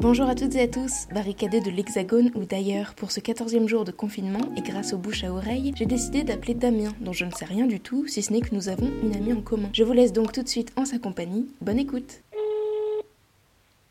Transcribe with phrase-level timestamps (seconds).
[0.00, 3.84] Bonjour à toutes et à tous, barricadés de l'Hexagone ou d'ailleurs pour ce 14e jour
[3.84, 7.32] de confinement et grâce aux bouches à oreille, j'ai décidé d'appeler Damien, dont je ne
[7.32, 9.70] sais rien du tout, si ce n'est que nous avons une amie en commun.
[9.72, 11.48] Je vous laisse donc tout de suite en sa compagnie.
[11.60, 12.22] Bonne écoute.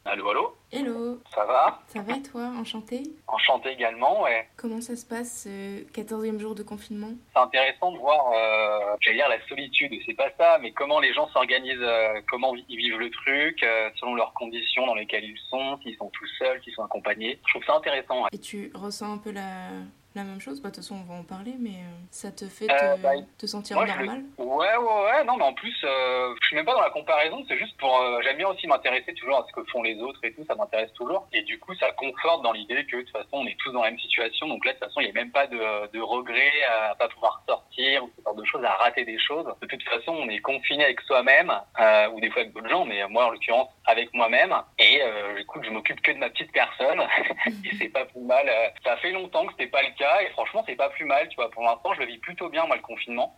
[0.05, 0.56] Allô, allô?
[0.69, 4.49] Hello, Ça va ça va et toi Enchanté Enchanté également, ouais.
[4.57, 7.11] Comment ça se passe ce 14e jour de confinement?
[7.33, 11.13] C'est intéressant de voir, euh, j'allais dire la solitude, c'est pas ça, mais comment les
[11.13, 15.39] gens s'organisent, euh, comment ils vivent le truc, euh, selon leurs conditions dans lesquelles ils
[15.49, 17.39] sont, s'ils sont tout seuls, s'ils sont accompagnés.
[17.45, 18.29] Je trouve ça intéressant, ouais.
[18.33, 19.69] Et tu ressens un peu la,
[20.17, 22.45] la même chose Bah, De toute façon, on va en parler, mais euh, ça te
[22.45, 25.43] fait Euh, te, bah, te sentir moi, je le- normal Ouais, ouais, ouais, non, mais
[25.45, 27.93] en plus, euh, je suis même pas dans la comparaison, c'est juste pour,
[28.23, 30.91] j'aime bien aussi m'intéresser toujours à ce que font les autres et tout, ça m'intéresse
[30.93, 31.27] toujours.
[31.33, 33.83] Et du coup, ça conforte dans l'idée que de toute façon, on est tous dans
[33.83, 35.57] la même situation, donc là, de toute façon, il n'y a même pas de,
[35.91, 36.51] de regret
[36.89, 39.45] à pas pouvoir sortir ou ce genre de choses, à rater des choses.
[39.61, 42.85] De toute façon, on est confiné avec soi-même, euh, ou des fois avec d'autres gens,
[42.85, 44.53] mais moi, en l'occurrence, avec moi-même.
[44.79, 47.01] Et euh, écoute, je m'occupe que de ma petite personne,
[47.65, 48.49] et c'est pas plus mal.
[48.83, 51.35] Ça fait longtemps que c'était pas le cas, et franchement, c'est pas plus mal, tu
[51.35, 51.49] vois.
[51.51, 53.35] Pour l'instant, je le vis plutôt bien, moi, le confinement.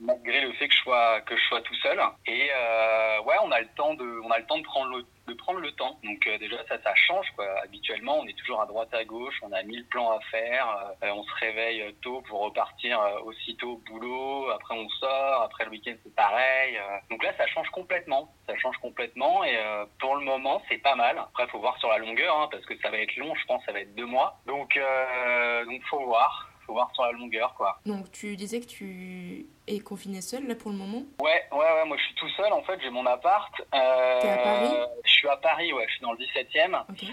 [0.00, 2.00] Malgré le fait que je sois que je sois tout seul.
[2.26, 5.04] Et euh, ouais on a le temps de on a le temps de prendre le
[5.26, 5.98] de prendre le temps.
[6.02, 7.46] Donc euh, déjà ça ça change quoi.
[7.62, 9.38] Habituellement on est toujours à droite à gauche.
[9.42, 10.94] On a mille plans à faire.
[11.02, 14.50] Euh, on se réveille tôt pour repartir euh, aussitôt au boulot.
[14.50, 15.42] Après on sort.
[15.42, 16.98] Après le week-end c'est pareil euh.
[17.10, 18.32] donc là ça change complètement.
[18.46, 19.44] Ça change complètement.
[19.44, 21.18] Et euh, pour le moment c'est pas mal.
[21.18, 23.34] Après faut voir sur la longueur hein, parce que ça va être long.
[23.34, 24.40] Je pense ça va être deux mois.
[24.46, 26.46] Donc euh, donc faut voir.
[26.66, 27.80] Faut voir sur la longueur quoi.
[27.84, 29.39] Donc, tu disais que tu
[29.74, 32.52] es confiné seul là pour le moment Ouais, ouais, ouais, moi je suis tout seul
[32.52, 33.52] en fait, j'ai mon appart.
[33.74, 34.74] Euh, T'es à Paris?
[35.04, 36.82] Je suis à Paris, ouais, je suis dans le 17e.
[36.88, 37.04] Ok.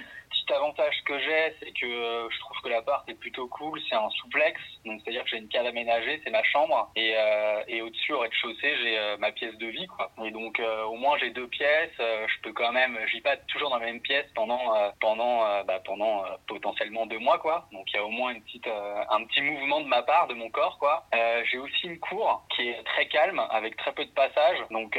[0.47, 3.95] Petit avantage que j'ai, c'est que euh, je trouve que l'appart est plutôt cool, c'est
[3.95, 7.81] un souplex, donc c'est-à-dire que j'ai une cave aménagée, c'est ma chambre, et, euh, et
[7.81, 10.09] au-dessus, au rez-de-chaussée, j'ai euh, ma pièce de vie, quoi.
[10.23, 13.35] Et donc euh, au moins j'ai deux pièces, euh, je peux quand même, vis pas
[13.47, 17.67] toujours dans la même pièce pendant euh, pendant bah, pendant potentiellement deux mois, quoi.
[17.73, 20.33] Donc il y a au moins une petite un petit mouvement de ma part, de
[20.33, 21.05] mon corps, quoi.
[21.51, 24.97] J'ai aussi une cour qui est très calme, avec très peu de passages, donc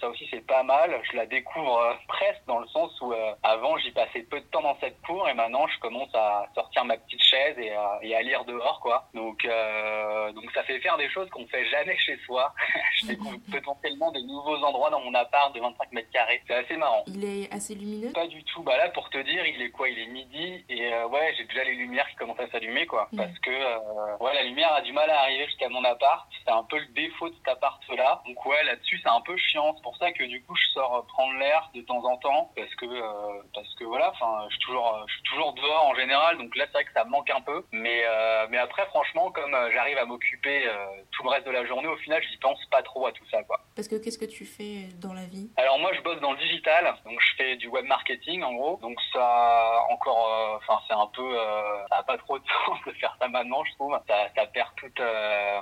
[0.00, 1.00] ça aussi c'est pas mal.
[1.10, 3.12] Je la découvre presque dans le sens où
[3.42, 6.84] avant j'y passais peu de temps dans cette cour et maintenant je commence à sortir
[6.84, 9.08] ma petite chaise et à, et à lire dehors, quoi.
[9.14, 12.52] Donc euh, donc ça fait faire des choses qu'on fait jamais chez soi.
[13.00, 16.42] je découvre potentiellement de nouveaux endroits dans mon appart de 25 mètres carrés.
[16.46, 17.04] C'est assez marrant.
[17.06, 18.12] Il est assez lumineux?
[18.12, 18.62] Pas du tout.
[18.62, 19.88] Bah là, pour te dire, il est quoi?
[19.88, 23.08] Il est midi et euh, ouais, j'ai déjà les lumières qui commencent à s'allumer, quoi.
[23.12, 23.16] Mm.
[23.16, 26.26] Parce que euh, ouais, la lumière a du mal à arriver jusqu'à mon appart.
[26.44, 28.22] C'est un peu le défaut de cet appart-là.
[28.26, 29.74] Donc ouais, là-dessus, c'est un peu chiant.
[29.76, 32.74] C'est pour ça que du coup, je sors prendre l'air de temps en temps, parce
[32.74, 35.94] que euh, parce que voilà, enfin, je suis toujours euh, je suis toujours dehors en
[35.94, 36.38] général.
[36.38, 37.64] Donc là, c'est vrai que ça me manque un peu.
[37.72, 41.50] Mais euh, mais après, franchement, comme euh, j'arrive à m'occuper euh, tout le reste de
[41.50, 43.60] la journée, au final, j'y pense pas trop à tout ça, quoi.
[43.76, 45.50] Parce que qu'est-ce que tu fais dans la vie?
[45.56, 48.78] Alors moi je bosse dans le digital, donc je fais du web marketing en gros.
[48.82, 51.36] Donc ça encore, euh, enfin c'est un peu,
[51.90, 53.98] ça a pas trop de sens de faire ça maintenant je trouve.
[54.08, 55.00] Ça, ça perd toute,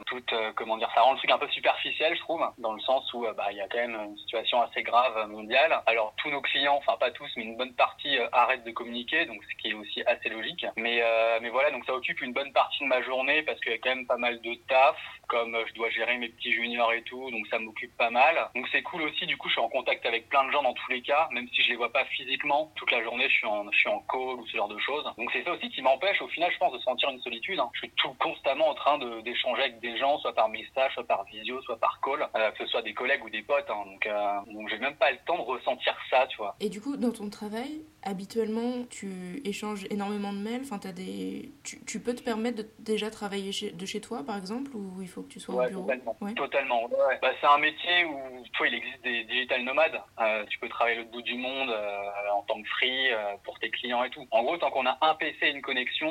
[0.07, 3.11] toute, comment dire, ça rend le truc un peu superficiel je trouve, dans le sens
[3.15, 5.81] où bah il y a quand même une situation assez grave mondiale.
[5.87, 9.43] Alors tous nos clients, enfin pas tous, mais une bonne partie arrêtent de communiquer, donc
[9.45, 10.65] ce qui est aussi assez logique.
[10.77, 13.73] Mais euh, mais voilà, donc ça occupe une bonne partie de ma journée parce qu'il
[13.73, 14.97] y a quand même pas mal de taf,
[15.29, 18.49] comme euh, je dois gérer mes petits juniors et tout, donc ça m'occupe pas mal.
[18.55, 20.75] Donc c'est cool aussi, du coup je suis en contact avec plein de gens dans
[20.75, 22.73] tous les cas, même si je les vois pas physiquement.
[22.77, 25.05] Toute la journée je suis en, je suis en call ou ce genre de choses.
[25.19, 27.59] Donc c'est ça aussi qui m'empêche au final je pense de sentir une solitude.
[27.59, 27.71] hein.
[27.75, 31.25] Je suis tout constamment en train d'échanger avec des gens, soit par message, soit par
[31.25, 33.69] visio, soit par call, euh, que ce soit des collègues ou des potes.
[33.71, 33.85] hein.
[33.87, 34.09] Donc,
[34.53, 36.55] donc j'ai même pas le temps de ressentir ça, tu vois.
[36.61, 40.61] Et du coup, dans ton travail, habituellement, tu échanges énormément de mails.
[40.65, 41.51] Enfin, t'as des...
[41.65, 45.01] tu, tu peux te permettre de déjà travailler chez- de chez toi, par exemple, ou
[45.01, 45.83] il faut que tu sois au Ouais, bureau?
[45.83, 46.17] totalement.
[46.21, 46.35] Ouais.
[46.35, 46.85] Totalement.
[46.85, 47.19] ouais.
[47.23, 48.19] Bah, c'est un métier où
[48.53, 49.99] tu vois, il existe des digital nomades.
[50.21, 52.03] Euh, tu peux travailler l'autre bout du monde euh,
[52.35, 54.27] en tant que free euh, pour tes clients et tout.
[54.31, 56.11] En gros, tant qu'on a un PC et une connexion,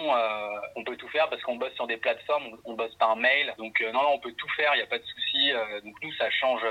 [0.75, 3.54] on peut tout faire parce qu'on bosse sur des plateformes, on, on bosse par mail.
[3.60, 5.51] Donc non, non, on peut tout faire, il n'y a pas de souci.
[5.86, 6.62] Donc nous, ça change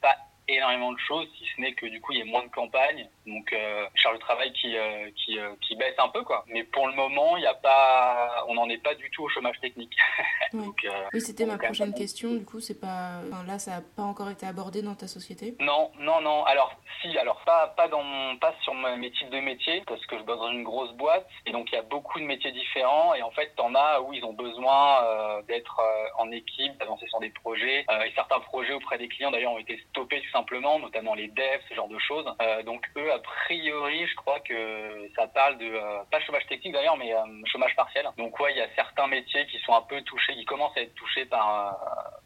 [0.00, 0.14] pas
[0.48, 3.08] énormément de choses, si ce n'est que du coup il y a moins de campagne,
[3.26, 6.44] donc euh, charge de travail qui euh, qui, euh, qui baisse un peu quoi.
[6.48, 9.28] Mais pour le moment, il y a pas, on n'en est pas du tout au
[9.28, 9.94] chômage technique.
[10.52, 10.64] Ouais.
[10.64, 12.32] donc, euh, Oui, c'était ma même prochaine question.
[12.34, 13.20] Du coup, c'est pas.
[13.26, 15.56] Enfin, là, ça n'a pas encore été abordé dans ta société?
[15.58, 16.44] Non, non, non.
[16.44, 16.72] Alors,
[17.02, 20.22] si, alors pas, pas dans mon, pas sur mes types de métiers, parce que je
[20.22, 23.22] bosse dans une grosse boîte, et donc il y a beaucoup de métiers différents, et
[23.22, 27.20] en fait, t'en as où ils ont besoin euh, d'être euh, en équipe, d'avancer sur
[27.20, 30.78] des projets, euh, et certains projets auprès des clients d'ailleurs ont été stoppés tout simplement,
[30.78, 32.26] notamment les devs, ce genre de choses.
[32.42, 36.74] Euh, donc eux, a priori, je crois que ça parle de, euh, pas chômage technique
[36.74, 38.06] d'ailleurs, mais euh, chômage partiel.
[38.18, 40.82] Donc quoi il y a certains métiers qui sont un peu touchés, qui commencent à
[40.82, 41.46] être touchés par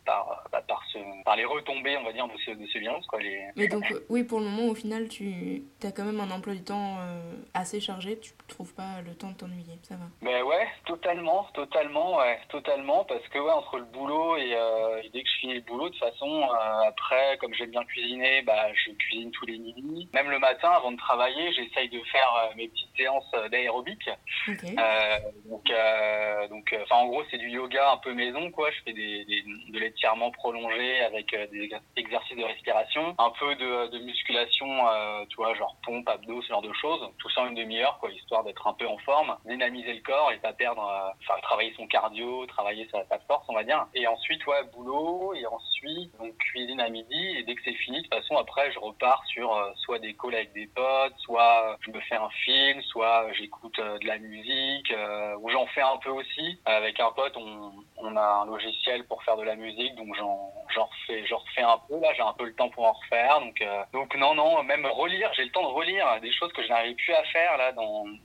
[0.04, 3.06] par bah, par, ce, par les retombées, on va dire, de ce, de ce virus.
[3.06, 3.46] Quoi, les...
[3.54, 6.64] Mais donc, oui, pour le moment, au final, tu as quand même un emploi du
[6.64, 6.96] temps
[7.54, 12.16] assez chargé, tu trouves pas le temps de t'ennuyer, ça va Ben ouais, totalement, totalement,
[12.18, 14.56] ouais, totalement, parce que ouais, entre le boulot et,
[15.12, 16.48] dès que je finis le boulot, de toute façon,
[16.86, 17.99] après, comme j'aime bien cuisiner,
[18.46, 20.08] bah, je cuisine tous les midis.
[20.12, 24.08] Même le matin, avant de travailler, j'essaye de faire mes petites séances d'aérobic.
[24.48, 28.70] Euh, donc, euh, donc, enfin, en gros, c'est du yoga un peu maison, quoi.
[28.70, 33.54] Je fais des, des de l'étirement prolongé avec euh, des exercices de respiration, un peu
[33.54, 34.66] de, de musculation,
[35.28, 37.00] tu vois, genre pompe, abdos, ce genre de choses.
[37.18, 40.32] Tout ça en une demi-heure, quoi, histoire d'être un peu en forme, dynamiser le corps
[40.32, 40.82] et pas perdre,
[41.20, 43.86] enfin, travailler son cardio, travailler sa, sa force, on va dire.
[43.94, 47.89] Et ensuite, ouais, boulot, et ensuite, donc, cuisine à midi, et dès que c'est fini,
[47.98, 51.90] de toute façon, après, je repars sur soit des calls avec des potes, soit je
[51.90, 56.10] me fais un film, soit j'écoute de la musique, euh, où j'en fais un peu
[56.10, 56.58] aussi.
[56.64, 61.22] Avec un pote, on, a un logiciel pour faire de la musique, donc j'en refais,
[61.30, 61.98] refais un peu.
[62.00, 63.40] Là, j'ai un peu le temps pour en refaire.
[63.40, 66.62] Donc, euh, donc non, non, même relire, j'ai le temps de relire des choses que
[66.62, 67.72] je n'arrivais plus à faire là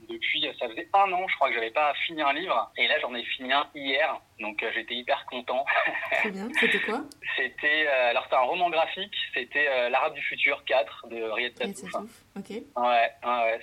[0.08, 2.70] depuis, ça faisait un an, je crois que j'avais pas fini un livre.
[2.76, 4.20] Et là, j'en ai fini un hier.
[4.40, 5.64] Donc euh, j'étais hyper content.
[6.12, 6.48] Très bien.
[6.60, 7.02] C'était quoi?
[7.36, 9.14] C'était alors c'était un roman graphique.
[9.34, 11.92] C'était L'Arabe du futur 4 de Riyad Satouf.
[12.36, 12.50] Ok.
[12.50, 13.60] Ouais, ouais,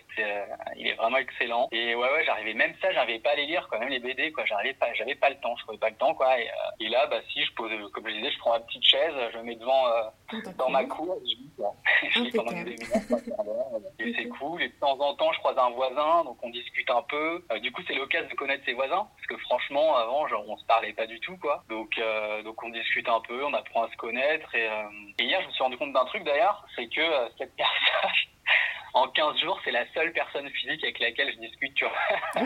[0.76, 1.68] il est vraiment excellent.
[1.72, 3.80] Et ouais, ouais, j'arrivais même ça, j'arrivais pas à les lire, quoi.
[3.80, 4.46] Même les BD, quoi.
[4.46, 6.40] J'arrivais pas, j'avais pas le temps, je trouvais pas le temps, quoi.
[6.40, 9.14] Et, euh, là, bah si, je pose, comme je disais, je prends ma petite chaise,
[9.32, 11.76] je me mets devant euh, dans ma cour, je lis, quoi.
[12.10, 13.73] je lis pendant une demi-heure,
[14.08, 14.62] et c'est cool.
[14.62, 17.44] Et de temps en temps, je croise un voisin, donc on discute un peu.
[17.52, 20.58] Euh, du coup, c'est l'occasion de connaître ses voisins, parce que franchement, avant, genre, on
[20.58, 21.64] se parlait pas du tout, quoi.
[21.70, 22.00] Donc,
[22.44, 24.54] donc on discute un peu, on apprend à se connaître.
[24.56, 24.68] Et,
[25.20, 27.02] et hier, je me suis rendu compte d'un truc d'ailleurs, c'est que
[27.38, 28.12] cette personne
[28.94, 32.46] en 15 jours, c'est la seule personne physique avec laquelle je discute, tu vois.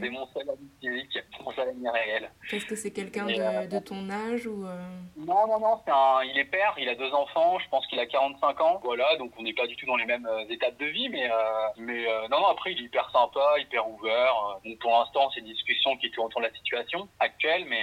[0.00, 2.30] c'est mon seul ami physique, mon seul ami réel.
[2.52, 4.80] Est-ce que c'est quelqu'un de, euh, de, ton âge ou euh?
[5.16, 8.06] Non, non, non, un, il est père, il a deux enfants, je pense qu'il a
[8.06, 8.80] 45 ans.
[8.84, 11.28] Voilà, donc on n'est pas du tout dans les mêmes euh, étapes de vie, mais,
[11.76, 14.60] mais non, non, après, il est hyper sympa, hyper ouvert.
[14.64, 17.82] Donc pour l'instant, c'est une discussion qui tourne autour de la situation actuelle, mais,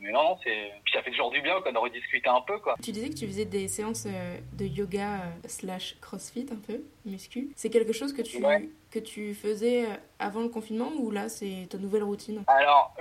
[0.00, 0.72] mais non, non, c'est.
[0.84, 2.74] Puis ça fait toujours du bien quoi, de rediscuter un peu, quoi.
[2.82, 7.50] Tu disais que tu faisais des séances de yoga slash crossfit un peu, muscu.
[7.56, 8.42] C'est quelque chose que tu,
[8.92, 12.94] que tu faisais euh, avant le confinement ou là c'est ta nouvelle routine Alors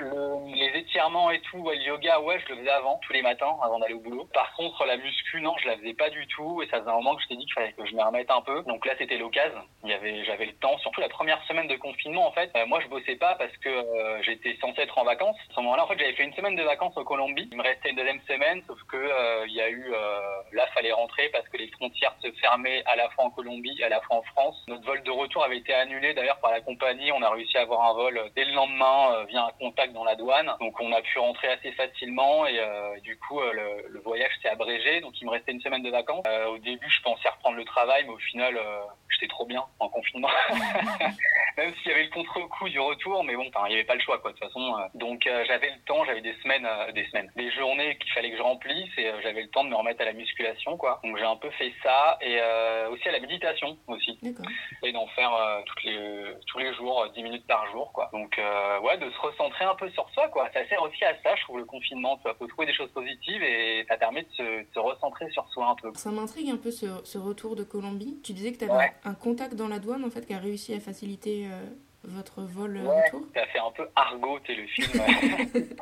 [0.55, 3.79] les étirements et tout, le yoga, ouais, je le faisais avant, tous les matins, avant
[3.79, 4.27] d'aller au boulot.
[4.33, 6.95] Par contre la muscu, non, je la faisais pas du tout et ça faisait un
[6.95, 8.63] moment que je t'ai dit qu'il fallait que je m'y remette un peu.
[8.63, 12.49] Donc là c'était l'occasion, j'avais le temps, surtout la première semaine de confinement en fait.
[12.55, 15.37] Euh, moi je bossais pas parce que euh, j'étais censé être en vacances.
[15.49, 17.49] À ce moment-là en fait j'avais fait une semaine de vacances au Colombie.
[17.51, 19.91] Il me restait une deuxième semaine, sauf que il y a eu,
[20.53, 23.89] là fallait rentrer parce que les frontières se fermaient à la fois en Colombie à
[23.89, 24.63] la fois en France.
[24.67, 27.11] Notre vol de retour avait été annulé d'ailleurs par la compagnie.
[27.11, 30.03] On a réussi à avoir un vol dès le lendemain euh, via un contact dans
[30.03, 30.51] la douane.
[30.59, 34.49] Donc on a pu rentrer assez facilement et euh, du coup euh, le, voyage s'est
[34.49, 35.01] abrégé.
[35.01, 36.25] Donc il me restait une semaine de vacances.
[36.49, 38.59] au début je pensais reprendre le travail, mais au final
[39.13, 40.29] j'étais trop bien en confinement.
[41.57, 44.01] Même s'il y avait le contre-coup du retour, mais bon, il n'y avait pas le
[44.01, 44.75] choix quoi de toute façon.
[44.95, 48.41] donc j'avais le temps, j'avais des semaines, des semaines, des journées qu'il fallait que je
[48.41, 50.99] remplisse et j'avais le temps de me remettre à la musculation quoi.
[51.03, 52.39] Donc j'ai un peu fait ça et
[52.89, 54.17] aussi à la méditation aussi.
[54.83, 55.31] Et d'en faire
[55.65, 58.09] toutes les, tous les jours, 10 minutes par jour, quoi.
[58.13, 60.49] Donc, euh, ouais, de se recentrer un peu sur soi, quoi.
[60.53, 62.17] Ça sert aussi à ça, je trouve, le confinement.
[62.17, 65.67] Tu faut trouver des choses positives et ça permet de se, se recentrer sur soi
[65.67, 65.91] un peu.
[65.95, 68.19] Ça m'intrigue un peu ce, ce, retour de Colombie.
[68.23, 70.73] Tu disais que tu avais un contact dans la douane, en fait, qui a réussi
[70.73, 71.65] à faciliter euh,
[72.03, 73.25] votre vol euh, ouais, retour.
[73.33, 74.89] Ça fait un peu argot, tu le film.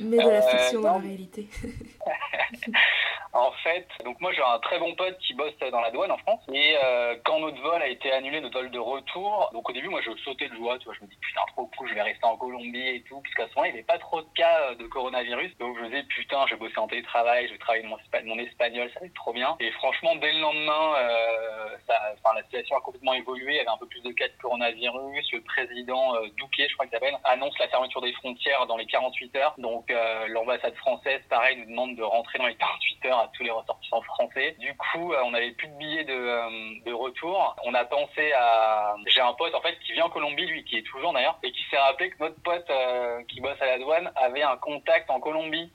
[0.00, 1.48] Mais de la fiction dans la réalité.
[3.34, 6.18] En fait, donc moi j'ai un très bon pote qui bosse dans la douane en
[6.18, 6.40] France.
[6.52, 9.88] Et euh, quand notre vol a été annulé, notre vol de retour, donc au début
[9.88, 12.02] moi je sautais de joie, tu vois, je me dis putain trop cool, je vais
[12.02, 14.28] rester en Colombie et tout, parce qu'à ce moment il n'y avait pas trop de
[14.34, 17.52] cas euh, de coronavirus, donc je me disais putain je vais bosser en télétravail, je
[17.54, 19.56] vais travailler mon, mon espagnol, ça va être trop bien.
[19.60, 21.94] Et franchement dès le lendemain, euh, ça,
[22.34, 25.32] la situation a complètement évolué, il y avait un peu plus de cas de coronavirus,
[25.32, 28.86] le président euh, Douquet, je crois qu'il s'appelle, annonce la fermeture des frontières dans les
[28.86, 33.21] 48 heures, donc euh, l'ambassade française pareil nous demande de rentrer dans les 48 heures
[33.28, 34.56] tous les ressortissants français.
[34.58, 36.48] Du coup, euh, on n'avait plus de billets de, euh,
[36.84, 37.56] de retour.
[37.64, 38.94] On a pensé à...
[39.06, 41.52] J'ai un pote en fait qui vient en Colombie, lui, qui est toujours d'ailleurs, et
[41.52, 45.10] qui s'est rappelé que notre pote euh, qui bosse à la douane avait un contact
[45.10, 45.70] en Colombie,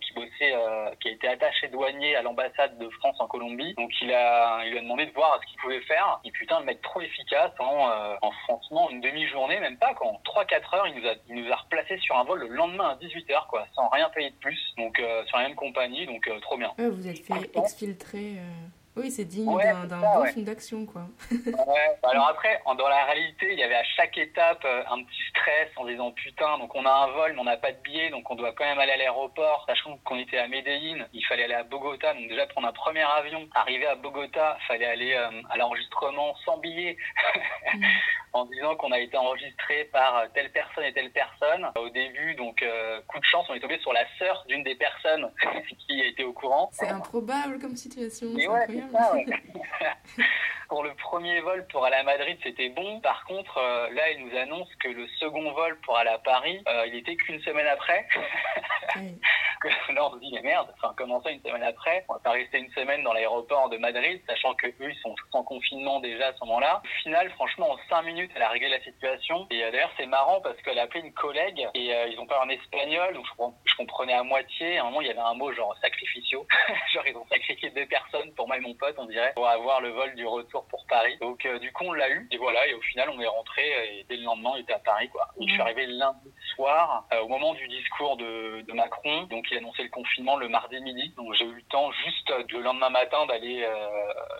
[0.00, 0.54] qui bossait,
[1.00, 3.74] qui a été attaché douanier à l'ambassade de France en Colombie.
[3.74, 6.20] Donc il a, il lui a demandé de voir ce qu'il pouvait faire.
[6.24, 10.76] Et putain, le mec trop efficace en, en franchement une demi-journée, même pas, quand 3-4
[10.76, 13.28] heures, il nous a, il nous a replacé sur un vol le lendemain à 18
[13.28, 14.58] h quoi, sans rien payer de plus.
[14.78, 18.38] Donc sur la même compagnie, donc trop bien vous êtes fait exfiltrer.
[18.38, 19.46] Euh, Oui, c'est digne
[19.88, 21.06] d'un bon film d'action, quoi.
[21.30, 21.98] ouais.
[22.02, 25.70] Alors après, dans la réalité, il y avait à chaque étape euh, un petit stress
[25.76, 28.30] en disant putain, donc on a un vol, mais on n'a pas de billet, donc
[28.30, 29.64] on doit quand même aller à l'aéroport.
[29.66, 33.02] Sachant qu'on était à Medellin, il fallait aller à Bogota, donc déjà prendre un premier
[33.02, 33.48] avion.
[33.54, 36.98] Arriver à Bogota, fallait aller euh, à l'enregistrement sans billet.
[37.74, 37.82] Mm.
[38.32, 41.68] en disant qu'on a été enregistré par telle personne et telle personne.
[41.76, 44.74] Au début, donc, euh, coup de chance, on est tombé sur la sœur d'une des
[44.74, 45.30] personnes
[45.86, 46.70] qui était au courant.
[46.72, 48.28] C'est improbable comme situation.
[50.68, 52.98] Pour le premier vol pour aller à Madrid, c'était bon.
[53.00, 56.62] Par contre, euh, là, il nous annonce que le second vol pour aller à Paris,
[56.66, 58.06] euh, il était qu'une semaine après.
[59.94, 62.30] là, on se dit, mais merde, enfin, comment ça une semaine après On va pas
[62.32, 66.00] rester une semaine dans l'aéroport de Madrid, sachant que eux, ils sont tous en confinement
[66.00, 66.82] déjà à ce moment-là.
[66.84, 69.46] Au final, franchement, en cinq minutes, elle a réglé la situation.
[69.50, 72.52] Et euh, d'ailleurs, c'est marrant parce qu'elle a appelé une collègue et ils ont parlé
[72.52, 73.26] en espagnol, donc
[73.64, 74.78] je, comprenais à moitié.
[74.78, 76.46] À un moment, il y avait un mot genre sacrificio.
[76.94, 79.80] genre, ils ont sacrifié deux personnes pour moi et mon pote, on dirait, pour avoir
[79.80, 81.16] le vol du retour pour Paris.
[81.20, 83.62] Donc euh, du coup on l'a eu et voilà et au final on est rentré
[83.98, 85.28] et dès le lendemain on était à Paris quoi.
[85.40, 89.24] je suis arrivé lundi soir euh, au moment du discours de, de, Macron.
[89.24, 91.12] Donc il annonçait le confinement le mardi midi.
[91.16, 93.66] Donc j'ai eu le temps juste euh, le lendemain matin d'aller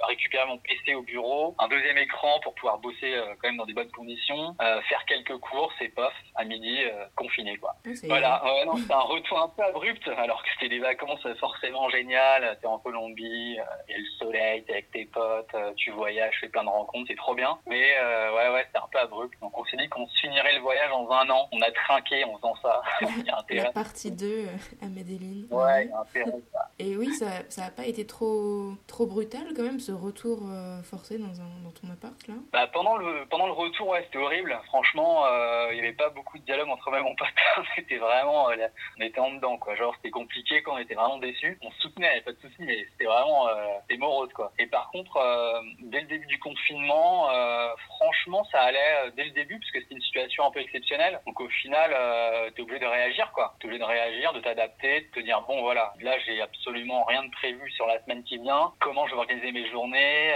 [0.09, 3.73] récupérer mon PC au bureau, un deuxième écran pour pouvoir bosser quand même dans des
[3.73, 4.57] bonnes conditions,
[4.89, 6.79] faire quelques courses et pof à midi
[7.17, 7.75] confiné quoi.
[7.87, 11.89] Ah, voilà, non, c'est un retour un peu abrupt alors que c'était des vacances forcément
[11.91, 12.59] géniales.
[12.61, 16.39] T'es en Colombie, il y a le soleil, t'es avec tes potes, tu vois je
[16.39, 17.59] fais plein de rencontres, c'est trop bien.
[17.67, 19.39] Mais euh, ouais, ouais, c'était un peu abrupt.
[19.41, 21.49] Donc on s'est dit qu'on finirait le voyage en un an.
[21.53, 22.83] On a trinqué en faisant ça.
[23.01, 23.65] il y a.
[23.65, 24.47] La partie 2 euh,
[24.83, 25.47] à Medellin.
[25.51, 25.91] Ouais.
[26.79, 27.27] Et oui, ça
[27.63, 31.71] n'a pas été trop, trop brutal quand même, ce retour euh, forcé dans, un, dans
[31.71, 32.35] ton appart là?
[32.53, 34.59] Bah, pendant, le, pendant le retour, ouais, c'était horrible.
[34.67, 35.25] Franchement,
[35.71, 37.29] il n'y avait pas beaucoup de dialogue entre moi et mon pote.
[37.59, 39.75] on était vraiment, on était en dedans quoi.
[39.77, 41.59] Genre c'était compliqué quand on était vraiment déçus.
[41.63, 43.49] On se soutenait, il n'y avait pas de soucis, mais c'était vraiment,
[43.83, 44.53] c'était morose quoi.
[44.59, 45.19] Et par contre,
[45.81, 49.81] dès le début du confinement, euh, franchement, ça allait euh, dès le début parce que
[49.81, 51.21] c'était une situation un peu exceptionnelle.
[51.27, 53.55] Donc au final, euh, tu es obligé de réagir, quoi.
[53.59, 57.05] Tu es obligé de réagir, de t'adapter, de te dire bon voilà, là j'ai absolument
[57.05, 58.73] rien de prévu sur la semaine qui vient.
[58.81, 60.31] Comment je vais organiser mes journées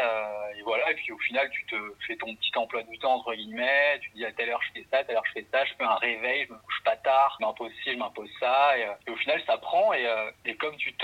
[0.56, 0.90] Et voilà.
[0.90, 3.98] Et puis au final, tu te fais ton petit emploi du temps entre guillemets.
[4.00, 5.64] Tu te dis à telle heure je fais ça, à telle heure je fais ça.
[5.64, 8.78] Je fais un réveil, je me couche pas tard, je m'impose ci, je m'impose ça.
[8.78, 9.92] Et, au final, ça prend.
[9.92, 10.06] Et,
[10.44, 10.94] et comme tu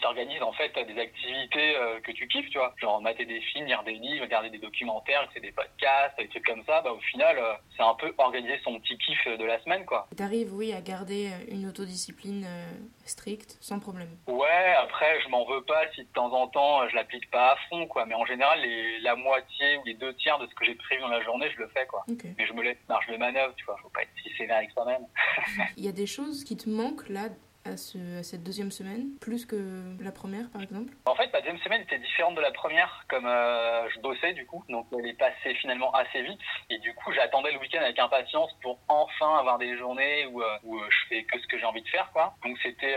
[0.00, 3.82] t'organises en fait des activités que tu kiffes, tu vois, genre mater des films, lire
[3.84, 7.54] des livres, regarder des documentaires, des podcasts, des trucs comme ça, bah, au final, euh,
[7.76, 10.06] c'est un peu organiser son petit kiff de la semaine, quoi.
[10.16, 12.46] T'arrives, oui, à garder une autodiscipline
[13.08, 14.16] stricte, sans problème.
[14.26, 17.56] Ouais, après, je m'en veux pas si de temps en temps, je l'applique pas à
[17.68, 18.06] fond, quoi.
[18.06, 21.00] Mais en général, les, la moitié ou les deux tiers de ce que j'ai prévu
[21.00, 22.04] dans la journée, je le fais, quoi.
[22.08, 23.76] Mais je me laisse marge de manœuvre, tu vois.
[23.82, 25.06] Faut pas être si sévère avec soi-même.
[25.76, 27.28] Il y a des choses qui te manquent, là,
[27.64, 29.56] à, ce, cette deuxième semaine, plus que
[30.00, 33.26] la première par exemple En fait, ma deuxième semaine était différente de la première, comme
[33.26, 36.40] euh, je bossais du coup, donc elle est passée finalement assez vite,
[36.70, 40.58] et du coup j'attendais le week-end avec impatience pour enfin avoir des journées où, euh,
[40.64, 42.34] euh, je fais que ce que j'ai envie de faire, quoi.
[42.44, 42.96] Donc c'était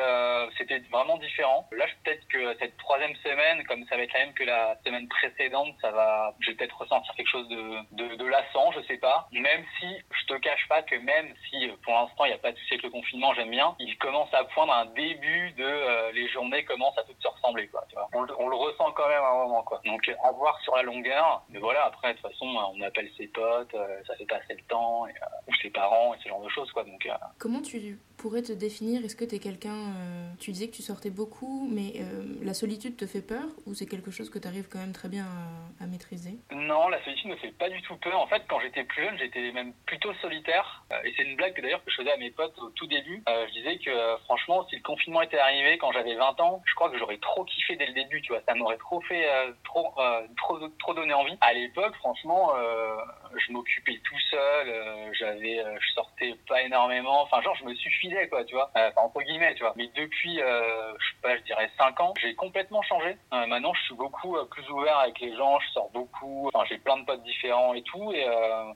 [0.91, 1.67] vraiment différent.
[1.71, 5.07] Là, peut-être que cette troisième semaine, comme ça va être la même que la semaine
[5.07, 9.27] précédente, ça va, je vais peut-être ressentir quelque chose de, de, lassant, je sais pas.
[9.31, 12.51] Même si je te cache pas que même si pour l'instant il n'y a pas
[12.51, 16.27] de souci avec le confinement, j'aime bien, il commence à un début de euh, les
[16.29, 18.09] journées commencent à toutes se ressembler quoi tu vois.
[18.13, 19.81] On, le ressent quand même à un moment quoi.
[19.85, 23.27] Donc à voir sur la longueur mais voilà après de toute façon on appelle ses
[23.27, 26.41] potes euh, ça fait passer le temps et, euh, ou ses parents et ce genre
[26.41, 26.83] de choses quoi.
[26.83, 29.75] Donc comment tu pourrais te définir Est-ce que tu es quelqu'un.
[29.75, 33.74] Euh, tu disais que tu sortais beaucoup, mais euh, la solitude te fait peur ou
[33.74, 35.25] c'est quelque chose que tu arrives quand même très bien
[35.79, 36.38] à, maîtriser?
[36.51, 38.19] Non, la solitude ne fait pas du tout peur.
[38.19, 40.83] En fait, quand j'étais plus jeune, j'étais même plutôt solitaire.
[40.91, 43.24] Euh, et c'est une blague d'ailleurs que je faisais à mes potes au tout début.
[43.27, 43.91] je disais que
[44.25, 47.45] franchement, si le confinement était arrivé quand j'avais 20 ans, je crois que j'aurais trop
[47.45, 48.41] kiffé dès le début, tu vois.
[48.47, 49.27] Ça m'aurait trop fait,
[49.63, 49.93] trop,
[50.79, 51.38] trop, donné envie.
[51.41, 52.51] À l'époque, franchement,
[53.36, 55.13] je m'occupais tout seul.
[55.13, 57.21] j'avais, je sortais pas énormément.
[57.21, 57.75] Enfin, genre, je me
[58.29, 58.69] quoi, tu vois.
[58.77, 59.73] Euh, entre guillemets, tu vois.
[59.75, 63.17] Mais depuis, euh, je sais pas, je dirais 5 ans, j'ai complètement changé.
[63.33, 66.49] Euh, maintenant, je suis beaucoup plus ouvert avec les gens, je sors beaucoup.
[66.53, 68.11] Enfin, j'ai plein de potes différents et tout.
[68.11, 68.25] Et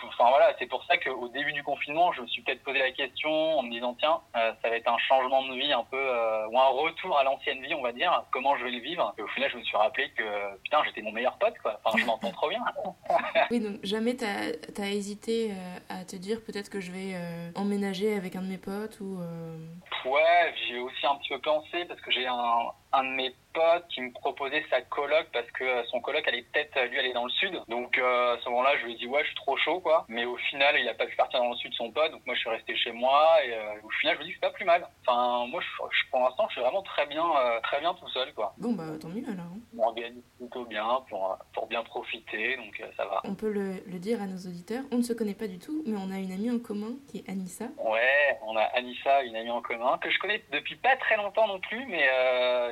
[0.03, 2.91] enfin voilà, c'est pour ça qu'au début du confinement, je me suis peut-être posé la
[2.91, 6.01] question en me disant tiens, ça va être un changement de vie un peu
[6.50, 8.23] ou un retour à l'ancienne vie, on va dire.
[8.31, 9.13] Comment je vais le vivre?
[9.17, 11.79] Et au final, je me suis rappelé que putain, j'étais mon meilleur pote, quoi.
[11.83, 12.63] Enfin, je m'entends trop bien.
[13.51, 15.51] oui, donc jamais t'as as hésité
[15.89, 17.15] à te dire peut-être que je vais
[17.55, 21.86] emménager avec un de mes potes ou euh, ouais, j'ai aussi un petit peu pensé
[21.86, 25.63] parce que j'ai un, un de mes pote qui me proposait sa coloc parce que
[25.63, 27.60] euh, son coloc allait peut-être lui aller dans le sud.
[27.67, 30.05] Donc euh, à ce moment-là, je lui ai dit ouais, je suis trop chaud quoi.
[30.07, 32.36] Mais au final, il a pas pu partir dans le sud son pote, donc moi
[32.36, 34.65] je suis resté chez moi et euh, au final, je me dis c'est pas plus
[34.65, 34.86] mal.
[35.05, 37.24] Enfin, moi je, pour l'instant, je suis vraiment très bien
[37.63, 38.53] très bien tout seul quoi.
[38.57, 39.45] Bon bah tant mieux alors.
[39.74, 43.21] On m'organise plutôt bien pour pour bien profiter, donc ça va.
[43.24, 45.83] On peut le, le, dire à nos auditeurs, on ne se connaît pas du tout,
[45.86, 47.65] mais on a une amie en commun qui est Anissa.
[47.77, 51.48] Ouais, on a Anissa, une amie en commun que je connais depuis pas très longtemps
[51.48, 52.07] non plus, mais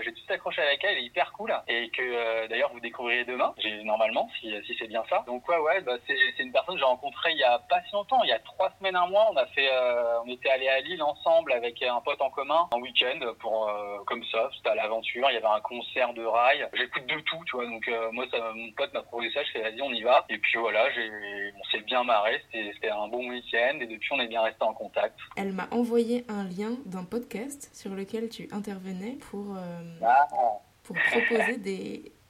[0.04, 3.26] j'ai tout accroché avec elle, elle est hyper cool et que euh, d'ailleurs vous découvrirez
[3.26, 5.24] demain, normalement, si, si c'est bien ça.
[5.28, 7.94] Donc ouais, ouais, bah, c'est une personne que j'ai rencontrée il y a pas si
[7.94, 9.28] longtemps, il y a trois semaines, un mois.
[9.32, 12.68] On a fait, euh, on était allé à Lille ensemble avec un pote en commun
[12.72, 15.28] en week-end pour euh, comme ça, c'était à l'aventure.
[15.30, 16.68] Il y avait un concert de rail.
[16.74, 17.66] J'écoute de tout, tu vois.
[17.66, 20.26] Donc moi, ça, mon pote m'a proposé ça, je fais vas-y, on y va.
[20.30, 21.10] Et puis voilà, j'ai,
[21.60, 22.42] on s'est bien marré.
[22.52, 25.18] C'était un bon week-end et depuis on est bien resté en contact.
[25.36, 29.58] Elle m'a envoyé un lien d'un podcast sur lequel tu intervenais pour.
[30.02, 30.28] Ah
[30.84, 31.58] pour proposer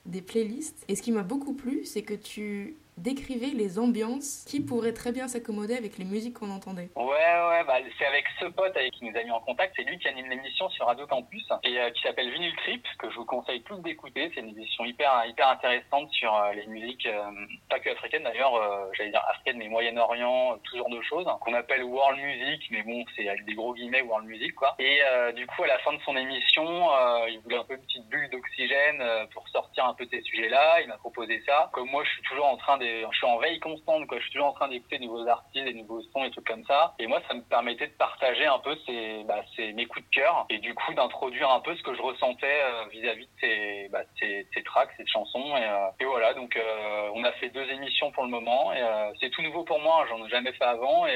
[0.06, 0.84] des playlists.
[0.88, 5.12] Et ce qui m'a beaucoup plu, c'est que tu décrivez les ambiances qui pourraient très
[5.12, 6.90] bien s'accommoder avec les musiques qu'on entendait.
[6.96, 9.84] Ouais, ouais, bah, c'est avec ce pote avec qui nous a mis en contact, c'est
[9.84, 13.16] lui qui anime l'émission sur Radio Campus et euh, qui s'appelle Vinyl Trip, que je
[13.16, 14.32] vous conseille tous d'écouter.
[14.34, 17.32] C'est une émission hyper, hyper intéressante sur euh, les musiques, euh,
[17.70, 18.54] pas que africaines d'ailleurs,
[18.94, 23.04] j'allais dire africaines, mais Moyen-Orient, tout genre de choses, qu'on appelle world music, mais bon,
[23.16, 24.76] c'est des gros guillemets world music, quoi.
[24.80, 25.00] Et
[25.36, 26.90] du coup, à la fin de son émission,
[27.28, 29.04] il voulait un peu une petite bulle d'oxygène
[29.34, 30.82] pour sortir un peu de ces sujets-là.
[30.82, 31.70] Il m'a proposé ça.
[31.74, 34.18] Comme moi, je suis toujours en train de je suis en veille constante, quoi.
[34.18, 36.66] Je suis toujours en train d'écouter de nouveaux artistes, des nouveaux sons et trucs comme
[36.66, 36.96] ça.
[37.00, 40.16] Et moi, ça me permettait de partager un peu ces, bah, ces, mes coups de
[40.16, 43.90] cœur et du coup d'introduire un peu ce que je ressentais euh, vis-à-vis de ces,
[43.92, 45.56] bah, ces, ces tracks, ces chansons.
[45.58, 48.80] Et, euh, et voilà, donc euh, on a fait deux émissions pour le moment et
[49.20, 50.02] c'est tout nouveau pour moi.
[50.02, 50.06] Hein.
[50.10, 51.16] J'en ai jamais fait avant et,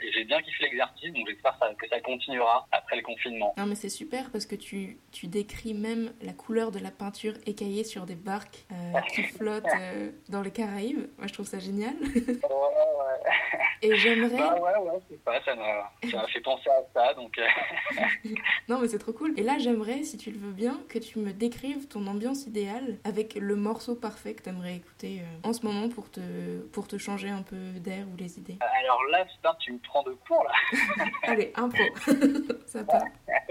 [0.00, 1.12] et j'ai bien kiffé l'exercice.
[1.12, 3.54] Donc j'espère que ça continuera après le confinement.
[3.56, 7.34] Non, mais c'est super parce que tu, tu décris même la couleur de la peinture
[7.46, 8.66] écaillée sur des barques
[9.14, 9.64] qui flottent
[10.28, 11.94] dans les Caraïbes je trouve ça génial.
[13.82, 14.38] Et j'aimerais.
[14.38, 17.38] Bah ouais, ouais, c'est pas, ça m'a fait penser à ça, donc.
[17.38, 18.28] Euh.
[18.68, 19.34] non, mais c'est trop cool.
[19.38, 22.98] Et là, j'aimerais, si tu le veux bien, que tu me décrives ton ambiance idéale
[23.04, 26.88] avec le morceau parfait que tu aimerais écouter euh, en ce moment pour te, pour
[26.88, 28.56] te changer un peu d'air ou les idées.
[28.60, 31.04] Alors là, putain, tu me prends de court, là.
[31.24, 31.84] Allez, impro.
[32.66, 33.02] ça part.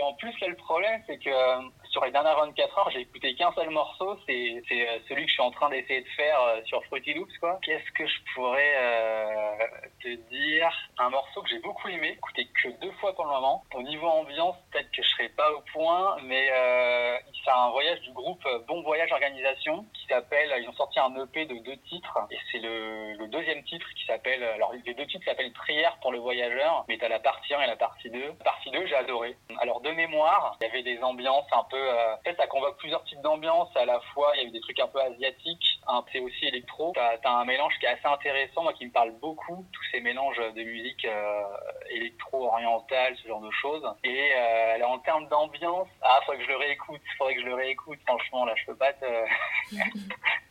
[0.02, 1.62] En plus, là, le problème, c'est que euh,
[1.94, 5.34] sur les dernières 24 heures, j'ai écouté qu'un seul morceau, c'est euh, celui que je
[5.34, 7.60] suis en train d'essayer de faire euh, sur Fruity Loops, quoi.
[7.62, 9.56] Qu'est-ce que je pourrais euh,
[10.02, 10.72] te dire?
[10.98, 13.64] Un morceau que j'ai beaucoup aimé, écouté que deux fois pour le moment.
[13.76, 18.02] Au niveau ambiance, peut-être que je serai pas au point, mais euh, c'est un voyage
[18.02, 22.18] du groupe Bon Voyage Organisation qui s'appelle, ils ont sorti un EP de deux titres,
[22.32, 26.12] et c'est le, le, deuxième titre qui s'appelle, alors les deux titres s'appellent Prière pour
[26.12, 28.20] le voyageur, mais t'as la partie 1 et la partie 2.
[28.20, 29.38] La partie 2, j'ai adoré.
[29.60, 32.78] Alors de mémoire, il y avait des ambiances un peu euh, en fait, ça convoque
[32.78, 33.70] plusieurs types d'ambiance.
[33.76, 36.46] À la fois, il y a eu des trucs un peu asiatiques, un peu aussi
[36.46, 36.94] électro.
[36.96, 40.02] T'as as un mélange qui est assez intéressant, moi qui me parle beaucoup, tous ces
[40.02, 41.44] mélanges de musique euh,
[41.90, 43.84] électro-orientale, ce genre de choses.
[44.04, 47.56] Et euh, en termes d'ambiance, ah, faudrait que je le réécoute, faudrait que je le
[47.56, 48.00] réécoute.
[48.06, 49.06] Franchement, là, je peux pas te.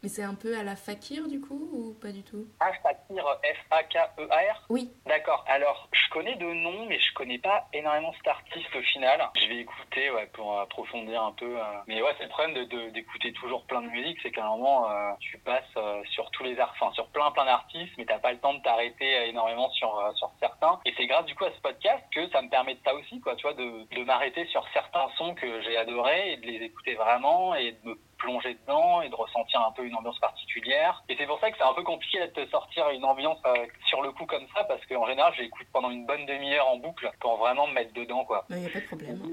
[0.03, 2.47] Mais c'est un peu à la Fakir du coup ou pas du tout?
[2.59, 3.25] Ah, Fakir,
[3.71, 4.90] F-A-K-E-A-R Oui.
[5.07, 5.45] D'accord.
[5.47, 9.21] Alors, je connais de noms, mais je connais pas énormément cet artiste au final.
[9.40, 11.59] Je vais écouter ouais, pour approfondir un peu.
[11.59, 11.64] Euh.
[11.87, 14.90] Mais ouais, c'est le problème d'écouter de, toujours plein de musique, c'est qu'à un moment,
[14.90, 18.19] euh, tu passes euh, sur tous les arts, enfin sur plein plein d'artistes, mais t'as
[18.19, 20.81] pas le temps de t'arrêter énormément sur sur certains.
[20.85, 23.21] Et c'est grâce du coup à ce podcast que ça me permet de ça aussi,
[23.21, 26.95] quoi, tu vois, de m'arrêter sur certains sons que j'ai adorés et de les écouter
[26.95, 31.03] vraiment et de me plonger dedans et de ressentir un peu une ambiance particulière.
[31.09, 33.67] Et c'est pour ça que c'est un peu compliqué de te sortir une ambiance euh,
[33.89, 37.11] sur le coup comme ça, parce qu'en général, j'écoute pendant une bonne demi-heure en boucle
[37.21, 38.47] pour vraiment me mettre dedans, quoi.
[38.51, 39.21] Il n'y a pas de problème.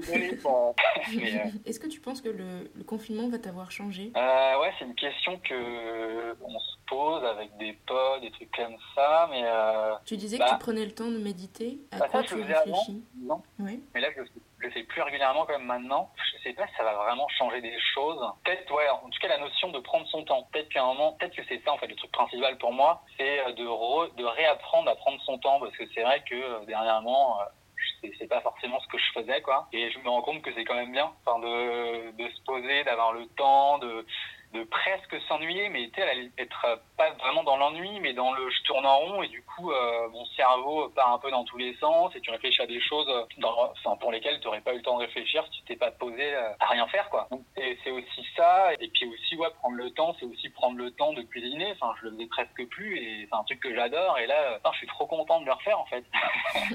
[1.10, 4.12] Euh, Est-ce que tu penses que le, le confinement va t'avoir changé?
[4.16, 8.76] Euh, Ouais, c'est une question que on se pose avec des potes, des trucs comme
[8.94, 9.44] ça, mais...
[10.04, 11.78] tu disais que tu bah prenais le temps de méditer.
[11.92, 13.04] À bah quoi tu réfléchis?
[13.22, 13.42] Non?
[13.58, 13.82] Oui.
[13.94, 16.10] Mais là, je je le fais plus régulièrement comme maintenant.
[16.32, 18.20] Je sais pas si ça va vraiment changer des choses.
[18.44, 20.48] Peut-être, ouais, en tout cas, la notion de prendre son temps.
[20.52, 23.02] Peut-être qu'à un moment, peut-être que c'est ça, en fait, le truc principal pour moi,
[23.16, 26.64] c'est euh, de, de réapprendre à prendre son temps, parce que c'est vrai que euh,
[26.66, 27.44] dernièrement, euh,
[28.18, 29.68] c'est pas forcément ce que je faisais, quoi.
[29.72, 32.84] Et je me rends compte que c'est quand même bien, enfin, de, de se poser,
[32.84, 34.06] d'avoir le temps, de
[34.52, 38.50] de presque s'ennuyer, mais tu sais, être euh, pas vraiment dans l'ennui, mais dans le
[38.50, 41.56] je tourne en rond et du coup, euh, mon cerveau part un peu dans tous
[41.56, 44.60] les sens et tu réfléchis à des choses euh, dans, enfin, pour lesquelles tu n'aurais
[44.60, 47.28] pas eu le temps de réfléchir si tu t'es pas posé à rien faire, quoi.
[47.56, 50.90] Et c'est aussi ça, et puis aussi, ouais, prendre le temps, c'est aussi prendre le
[50.90, 51.72] temps de cuisiner.
[51.72, 54.78] Enfin, je le faisais presque plus et c'est un truc que j'adore et là, je
[54.78, 56.04] suis trop content de le refaire en fait.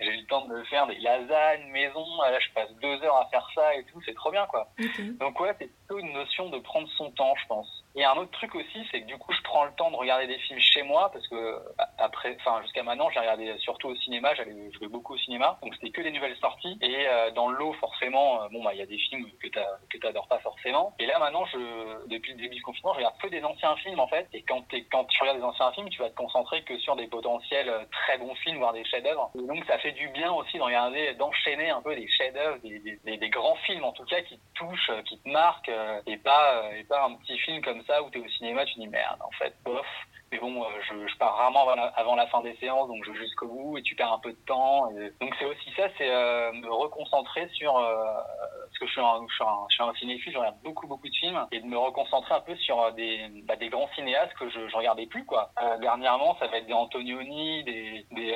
[0.00, 2.04] J'ai eu le temps de me faire des lasagnes maison.
[2.22, 4.00] Là, je passe deux heures à faire ça et tout.
[4.06, 4.68] C'est trop bien, quoi.
[5.20, 7.84] Donc ouais, c'est plutôt une notion de prendre son temps, je pense.
[7.96, 10.26] Et un autre truc aussi, c'est que du coup, je prends le temps de regarder
[10.26, 11.58] des films chez moi parce que
[11.98, 14.34] après, enfin jusqu'à maintenant, j'ai regardé surtout au cinéma.
[14.34, 16.78] J'allais, je vais beaucoup au cinéma, donc c'était que des nouvelles sorties.
[16.80, 19.48] Et euh, dans le lot, forcément, euh, bon bah il y a des films que
[19.48, 20.94] tu que t'adores pas forcément.
[20.98, 24.00] Et là maintenant, je depuis le début du confinement, je regarde que des anciens films
[24.00, 24.28] en fait.
[24.32, 26.94] Et quand t'es, quand tu regardes des anciens films, tu vas te concentrer que sur
[26.96, 29.30] des potentiels euh, très bons films, voire des chefs-d'œuvre.
[29.34, 33.16] Et donc ça fait du bien aussi de regarder, d'enchaîner un peu des chefs-d'œuvre, des,
[33.16, 35.70] des, grands films en tout cas qui te touchent, qui te marquent,
[36.06, 38.88] et pas et pas un petit film comme ça où t'es au cinéma tu dis
[38.88, 39.86] merde, en fait, bof.
[40.32, 43.48] Mais bon, euh, je, pars rarement avant la, fin des séances, donc je joue jusqu'au
[43.48, 44.88] bout et tu perds un peu de temps.
[45.20, 48.20] Donc c'est aussi ça, c'est euh, me reconcentrer sur euh,
[48.80, 51.08] que je suis un, je suis un, je suis un cinéphile, je regarde beaucoup beaucoup
[51.08, 54.48] de films et de me reconcentrer un peu sur des, bah, des grands cinéastes que
[54.50, 55.50] je, je regardais plus quoi.
[55.80, 58.34] dernièrement, ça va être des Antonioni, des, des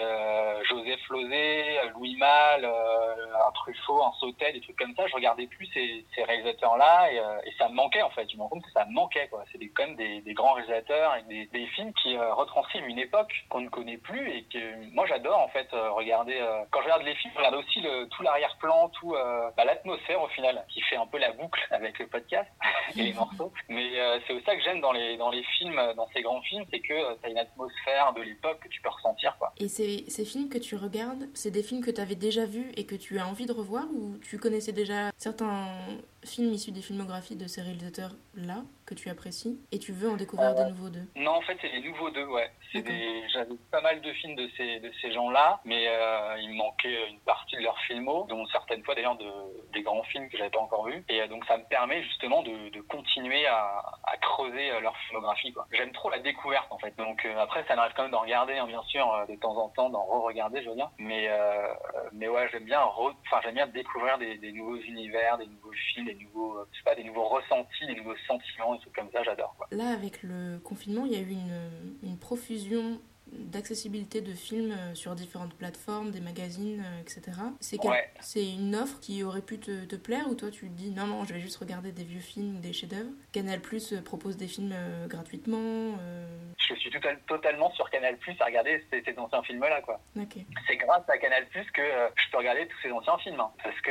[0.68, 5.06] Joseph Losé, Louis Malle, un Truffaut, un Sautet, des trucs comme ça.
[5.06, 8.28] Je regardais plus ces, ces réalisateurs là et, et, ça me manquait en fait.
[8.30, 9.44] Je me rends compte que ça me manquait quoi.
[9.50, 12.98] C'est quand même des, des, grands réalisateurs et des, des films qui euh, retranscrivent une
[12.98, 16.36] époque qu'on ne connaît plus et que moi j'adore en fait euh, regarder.
[16.40, 19.14] Euh, quand je regarde les films, je regarde aussi le, tout l'arrière-plan, tout
[19.56, 20.20] bah, l'atmosphère
[20.68, 22.50] qui fait un peu la boucle avec le podcast
[22.96, 23.52] et les morceaux.
[23.68, 23.90] Mais
[24.26, 26.80] c'est aussi ça que j'aime dans les dans les films, dans ces grands films, c'est
[26.80, 29.52] que tu as une atmosphère de l'époque que tu peux ressentir quoi.
[29.58, 32.72] Et ces, ces films que tu regardes, c'est des films que tu avais déjà vus
[32.76, 35.66] et que tu as envie de revoir ou tu connaissais déjà certains
[36.24, 40.50] films issus des filmographies de ces réalisateurs-là que tu apprécies et tu veux en découvrir
[40.50, 42.50] euh, de nouveaux deux Non, en fait, c'est les nouveaux deux, ouais.
[42.72, 47.08] J'avais pas mal de films de ces, de ces gens-là, mais euh, il me manquait
[47.08, 49.30] une partie de leurs films, dont certaines fois d'ailleurs de,
[49.72, 51.04] des grands films que j'avais pas encore vus.
[51.08, 55.54] Et euh, donc ça me permet justement de, de continuer à, à, creuser leur filmographie.
[55.72, 56.94] J'aime trop la découverte en fait.
[56.96, 59.90] Donc après, ça m'arrive quand même d'en regarder, hein, bien sûr, de temps en temps,
[59.90, 60.90] d'en re-regarder, je veux dire.
[60.98, 61.30] Mais,
[62.12, 66.08] mais ouais, j'aime bien, enfin j'aime bien découvrir des, des, nouveaux univers, des nouveaux films,
[66.14, 69.22] des nouveaux, sais pas, des nouveaux ressentis, des nouveaux sentiments, des trucs comme ça.
[69.22, 69.56] J'adore.
[69.70, 71.34] Là, avec le confinement, il y a eu
[72.02, 73.00] une profusion
[73.38, 77.38] d'accessibilité de films euh, sur différentes plateformes, des magazines, euh, etc.
[77.60, 77.78] C'est
[78.20, 81.06] c'est une offre qui aurait pu te, te, plaire ou toi tu te dis non,
[81.06, 83.10] non, je vais juste regarder des vieux films ou des chefs-d'œuvre?
[83.32, 84.74] Canal Plus euh, propose des films
[85.06, 85.96] gratuitement
[86.58, 86.90] Je suis
[87.26, 89.82] totalement sur Canal Plus à regarder ces, ces anciens films-là.
[89.82, 90.00] quoi.
[90.66, 93.40] C'est grâce à Canal Plus que je peux regarder tous ces anciens films.
[93.40, 93.50] Hein.
[93.62, 93.90] parce que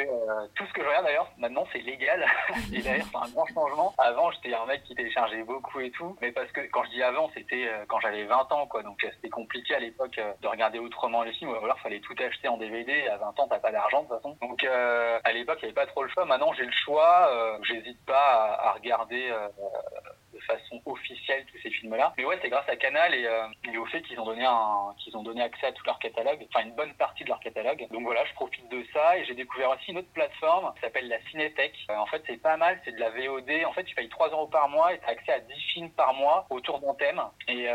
[0.56, 2.25] tout ce que je regarde d'ailleurs, maintenant c'est légal.
[2.73, 3.93] et d'ailleurs, c'est un grand changement.
[3.97, 6.15] Avant, j'étais un mec qui téléchargeait beaucoup et tout.
[6.21, 8.67] Mais parce que quand je dis avant, c'était quand j'avais 20 ans.
[8.67, 8.84] quoi.
[8.84, 12.15] Donc c'était compliqué à l'époque euh, de regarder autrement les films, ou alors fallait tout
[12.19, 13.08] acheter en DVD.
[13.08, 14.38] À 20 ans, t'as pas d'argent de toute façon.
[14.41, 16.26] Donc euh, à l'époque, il n'y avait pas trop le choix.
[16.26, 17.28] Maintenant, j'ai le choix.
[17.32, 22.13] Euh, j'hésite pas à, regarder de façon officielle tous ces films-là.
[22.17, 25.23] Mais ouais, c'est grâce à Canal et, au fait qu'ils ont donné un, qu'ils ont
[25.23, 27.88] donné accès à tout leur catalogue, enfin une bonne partie de leur catalogue.
[27.91, 31.08] Donc voilà, je profite de ça et j'ai découvert aussi une autre plateforme qui s'appelle
[31.08, 31.73] la Cinétech.
[31.89, 33.65] en fait, c'est pas mal, c'est de la VOD.
[33.65, 35.91] En fait, tu payes 3 euros par mois et tu as accès à 10 films
[35.91, 37.21] par mois autour d'un thème.
[37.47, 37.67] Et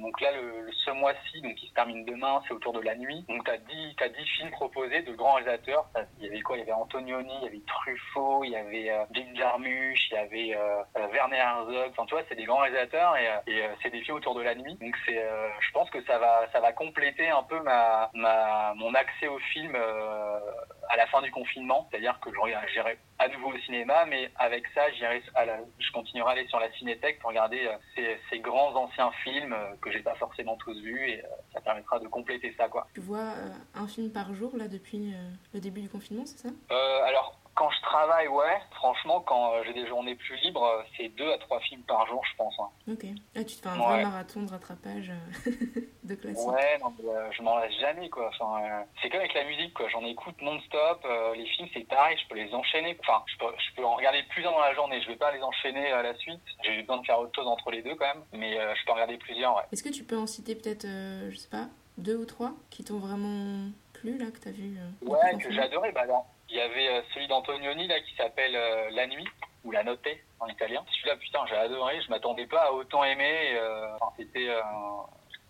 [0.00, 3.24] donc là, le, ce mois-ci, donc qui se termine demain, c'est autour de la nuit.
[3.28, 5.86] Donc tu as 10, as 10 films proposés de grands réalisateurs.
[6.18, 6.56] Il y avait quoi?
[6.56, 10.16] Il y avait Antonioni, il y avait Truffaut, il y avait euh, Jim il y
[10.16, 11.90] avait euh, euh, Werner Herzog.
[11.90, 14.54] Enfin, tu vois, c'est des grands réalisateurs et, et c'est des films autour de la
[14.54, 14.74] nuit.
[14.76, 15.22] Donc c'est,
[15.60, 19.38] je pense que ça va, ça va compléter un peu ma, ma mon accès au
[19.38, 21.86] film à la fin du confinement.
[21.90, 22.30] C'est-à-dire que
[22.72, 25.22] j'irai à nouveau au cinéma, mais avec ça, j'irai
[25.78, 29.90] je continuerai à aller sur la cinéthèque pour regarder ces, ces grands anciens films que
[29.90, 32.68] j'ai pas forcément tous vus et euh, ça permettra de compléter ça.
[32.68, 32.86] Quoi.
[32.94, 36.38] Tu vois euh, un film par jour là depuis euh, le début du confinement, c'est
[36.38, 36.48] ça?
[37.06, 38.60] Alors, quand je travaille, ouais.
[38.70, 42.36] Franchement, quand j'ai des journées plus libres, c'est deux à trois films par jour, je
[42.36, 42.54] pense.
[42.60, 42.68] Hein.
[42.88, 43.04] Ok.
[43.34, 45.10] Ah, tu te fais un vrai marathon de rattrapage
[46.04, 46.46] de classique.
[46.46, 46.94] Ouais, non,
[47.32, 48.28] je m'en lasse jamais, quoi.
[48.28, 49.88] Enfin, c'est comme avec la musique, quoi.
[49.88, 51.04] J'en écoute non-stop.
[51.34, 52.96] les films, c'est pareil, je peux les enchaîner.
[53.00, 55.02] Enfin, je peux, je peux en regarder plusieurs dans la journée.
[55.02, 56.40] Je vais pas les enchaîner à la suite.
[56.62, 58.22] J'ai besoin de faire autre chose entre les deux, quand même.
[58.34, 59.64] Mais je peux en regarder plusieurs, ouais.
[59.72, 61.66] Est-ce que tu peux en citer peut-être, je sais pas,
[61.96, 65.90] deux ou trois qui t'ont vraiment plu, là, que t'as vu Ouais, que j'ai adoré.
[65.90, 69.26] Bah, non il y avait euh, celui d'Antonioni là qui s'appelle euh, La Nuit
[69.64, 70.08] ou La Notte
[70.40, 70.84] en italien.
[70.92, 72.00] Celui-là, putain, j'ai adoré.
[72.00, 73.52] Je m'attendais pas à autant aimer.
[73.54, 74.48] Euh, enfin, c'était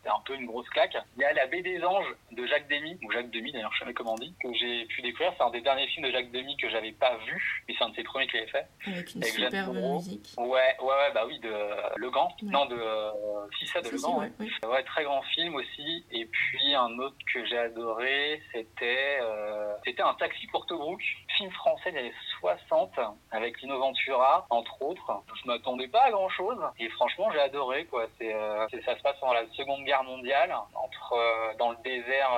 [0.08, 0.96] c'est un peu une grosse claque.
[1.16, 3.78] Il y a La baie des anges de Jacques Demy, ou Jacques Demy d'ailleurs, je
[3.78, 5.32] sais jamais comment on dit, que j'ai pu découvrir.
[5.36, 7.90] C'est un des derniers films de Jacques Demy que j'avais pas vu, mais c'est un
[7.90, 8.66] de ses premiers qu'il avait fait.
[8.86, 10.30] Avec une superbe musique.
[10.38, 11.52] Ouais, ouais, ouais, bah oui, de
[11.96, 12.34] Le Gant.
[12.42, 13.10] Non, de euh,
[13.58, 14.20] si ça, de Le Gant.
[14.20, 14.30] Ouais.
[14.66, 14.82] ouais.
[14.84, 16.04] très grand film aussi.
[16.10, 21.02] Et puis un autre que j'ai adoré, c'était euh, c'était un taxi pour Tobruk,
[21.36, 22.98] film français des années 60
[23.30, 25.22] avec Lino Ventura, entre autres.
[25.42, 28.06] Je m'attendais pas à grand chose et franchement j'ai adoré quoi.
[28.18, 32.30] C'est euh, ça se passe pendant la Seconde Guerre Guerre mondiale, entre dans le désert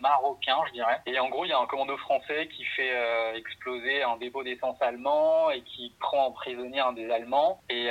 [0.00, 1.00] marocain, je dirais.
[1.06, 2.92] Et en gros, il y a un commando français qui fait
[3.34, 7.60] exploser un dépôt d'essence allemand et qui prend en prisonnier un des Allemands.
[7.70, 7.90] Et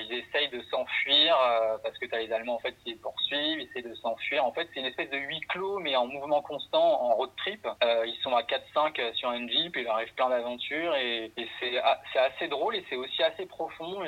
[0.00, 1.36] ils essayent de s'enfuir
[1.82, 4.44] parce que tu as les Allemands en fait qui les poursuivent, ils essayent de s'enfuir.
[4.44, 7.66] En fait, c'est une espèce de huis clos mais en mouvement constant, en road trip.
[7.82, 11.78] ils sont à 4-5 sur un jeep, il arrive plein d'aventures et, et c'est
[12.18, 14.02] assez drôle et c'est aussi assez profond.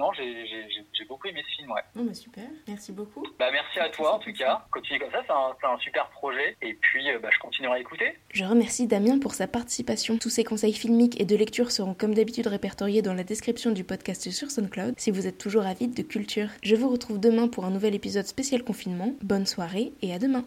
[0.00, 1.82] Non, j'ai beaucoup aimé ce film, ouais.
[1.94, 3.22] Oh, bah super, merci beaucoup.
[3.38, 4.64] Bah, merci à toi en tout cas.
[4.72, 6.56] Continue comme ça, c'est un, un, super projet.
[6.62, 8.16] Et puis, euh, bah, je continuerai à écouter.
[8.32, 10.16] Je remercie Damien pour sa participation.
[10.16, 13.84] Tous ses conseils filmiques et de lecture seront comme d'habitude répertoriés dans la description du
[13.84, 16.48] podcast sur SoundCloud si vous êtes toujours avide de culture.
[16.62, 19.14] Je vous retrouve demain pour un nouvel épisode spécial confinement.
[19.22, 20.46] Bonne soirée et à demain.